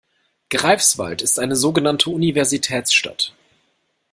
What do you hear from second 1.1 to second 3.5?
ist eine sogenannte Universitätsstadt.